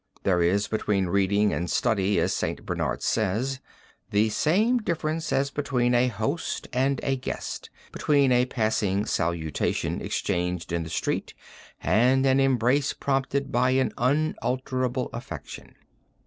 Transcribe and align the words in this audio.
There 0.23 0.41
is 0.41 0.67
between 0.67 1.05
reading 1.09 1.53
and 1.53 1.69
study, 1.69 2.19
as 2.19 2.33
St. 2.35 2.65
Bernard 2.65 3.03
says, 3.03 3.59
the 4.09 4.29
same 4.29 4.79
difference 4.79 5.31
as 5.31 5.51
between 5.51 5.93
a 5.93 6.07
host 6.07 6.67
and 6.73 6.99
a 7.03 7.15
guest, 7.17 7.69
between 7.91 8.31
a 8.31 8.47
passing 8.47 9.05
salutation 9.05 10.01
exchanged 10.01 10.71
in 10.71 10.81
the 10.81 10.89
street 10.89 11.35
and 11.83 12.25
an 12.25 12.39
embrace 12.39 12.93
prompted 12.93 13.51
by 13.51 13.69
an 13.77 13.93
unalterable 13.95 15.11
affection. 15.13 15.75